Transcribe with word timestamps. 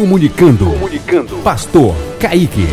Comunicando. 0.00 0.64
Comunicando. 0.64 1.36
Pastor 1.42 1.94
Kaique. 2.18 2.64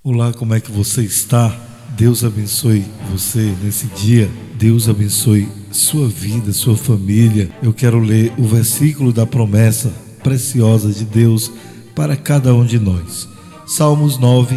Olá, 0.00 0.32
como 0.32 0.54
é 0.54 0.60
que 0.60 0.70
você 0.70 1.02
está? 1.02 1.52
Deus 1.96 2.22
abençoe 2.22 2.84
você 3.10 3.52
nesse 3.60 3.88
dia. 3.88 4.30
Deus 4.54 4.88
abençoe 4.88 5.48
sua 5.72 6.06
vida, 6.06 6.52
sua 6.52 6.76
família. 6.76 7.50
Eu 7.60 7.72
quero 7.72 7.98
ler 7.98 8.32
o 8.38 8.44
versículo 8.44 9.12
da 9.12 9.26
promessa 9.26 9.92
preciosa 10.22 10.92
de 10.92 11.04
Deus 11.04 11.50
para 11.92 12.16
cada 12.16 12.54
um 12.54 12.64
de 12.64 12.78
nós. 12.78 13.28
Salmos 13.66 14.18
9, 14.18 14.54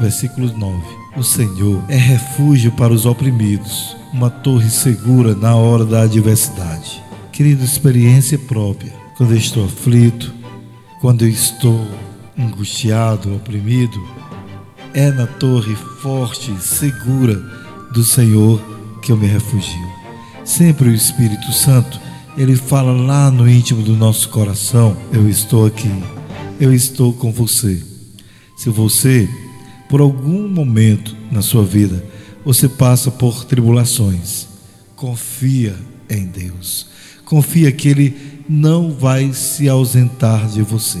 versículo 0.00 0.52
9. 0.52 0.82
O 1.16 1.22
Senhor 1.22 1.80
é 1.88 1.96
refúgio 1.96 2.72
para 2.72 2.92
os 2.92 3.06
oprimidos, 3.06 3.96
uma 4.12 4.30
torre 4.30 4.68
segura 4.68 5.36
na 5.36 5.54
hora 5.54 5.84
da 5.84 6.02
adversidade. 6.02 7.00
Querido, 7.30 7.64
experiência 7.64 8.36
própria. 8.36 8.98
Quando 9.18 9.32
eu 9.32 9.38
estou 9.38 9.64
aflito, 9.64 10.32
quando 11.00 11.22
eu 11.22 11.28
estou 11.28 11.84
angustiado, 12.38 13.34
oprimido, 13.34 14.00
é 14.94 15.10
na 15.10 15.26
torre 15.26 15.74
forte, 15.74 16.54
segura 16.62 17.34
do 17.92 18.04
Senhor 18.04 18.62
que 19.02 19.10
eu 19.10 19.16
me 19.16 19.26
refugio. 19.26 19.88
Sempre 20.44 20.90
o 20.90 20.94
Espírito 20.94 21.52
Santo, 21.52 22.00
ele 22.36 22.54
fala 22.54 22.92
lá 22.92 23.28
no 23.28 23.50
íntimo 23.50 23.82
do 23.82 23.96
nosso 23.96 24.28
coração: 24.28 24.96
Eu 25.12 25.28
estou 25.28 25.66
aqui, 25.66 25.92
eu 26.60 26.72
estou 26.72 27.12
com 27.12 27.32
você. 27.32 27.82
Se 28.56 28.70
você, 28.70 29.28
por 29.88 30.00
algum 30.00 30.46
momento 30.46 31.16
na 31.28 31.42
sua 31.42 31.64
vida, 31.64 32.04
você 32.44 32.68
passa 32.68 33.10
por 33.10 33.44
tribulações, 33.44 34.46
confia 34.94 35.74
em 36.08 36.26
Deus. 36.26 36.86
Confia 37.24 37.70
que 37.70 37.88
Ele 37.88 38.16
não 38.48 38.92
vai 38.92 39.32
se 39.32 39.68
ausentar 39.68 40.48
de 40.48 40.62
você. 40.62 41.00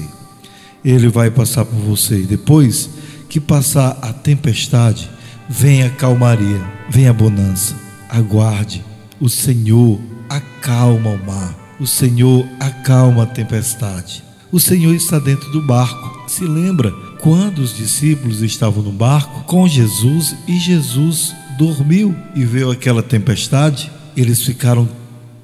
Ele 0.84 1.08
vai 1.08 1.30
passar 1.30 1.64
por 1.64 1.78
você. 1.78 2.18
Depois 2.22 2.90
que 3.28 3.40
passar 3.40 3.98
a 4.02 4.12
tempestade, 4.12 5.10
vem 5.48 5.82
a 5.82 5.90
calmaria, 5.90 6.62
vem 6.90 7.08
a 7.08 7.12
bonança. 7.12 7.74
Aguarde. 8.08 8.84
O 9.20 9.28
Senhor 9.28 9.98
acalma 10.28 11.10
o 11.10 11.26
mar. 11.26 11.76
O 11.80 11.86
Senhor 11.86 12.46
acalma 12.60 13.22
a 13.22 13.26
tempestade. 13.26 14.22
O 14.50 14.58
Senhor 14.58 14.94
está 14.94 15.18
dentro 15.18 15.50
do 15.50 15.62
barco. 15.62 16.28
Se 16.28 16.44
lembra 16.44 16.90
quando 17.20 17.58
os 17.58 17.76
discípulos 17.76 18.42
estavam 18.42 18.82
no 18.82 18.92
barco 18.92 19.44
com 19.44 19.66
Jesus 19.68 20.34
e 20.46 20.58
Jesus 20.58 21.34
dormiu 21.58 22.14
e 22.34 22.44
veio 22.44 22.70
aquela 22.70 23.02
tempestade? 23.02 23.90
Eles 24.16 24.42
ficaram 24.42 24.88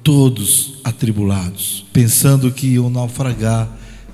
todos 0.05 0.75
atribulados, 0.85 1.85
pensando 1.91 2.49
que 2.49 2.67
iam 2.67 2.89
naufragar, 2.89 3.67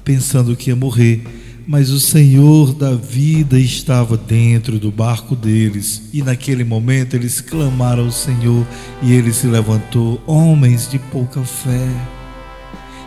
pensando 0.03 0.56
que 0.56 0.72
ia 0.72 0.75
morrer 0.75 1.22
mas 1.67 1.89
o 1.89 2.00
Senhor 2.00 2.73
da 2.73 2.95
vida 2.95 3.58
estava 3.59 4.17
dentro 4.17 4.80
do 4.80 4.92
barco 4.92 5.36
deles. 5.36 6.09
E 6.12 6.22
naquele 6.22 6.64
momento 6.64 7.16
eles 7.16 7.39
clamaram 7.39 8.06
ao 8.06 8.12
Senhor 8.12 8.66
e 9.02 9.14
ele 9.14 9.31
se 9.31 9.47
levantou, 9.47 10.22
homens 10.25 10.89
de 10.89 10.97
pouca 11.00 11.42
fé. 11.44 11.88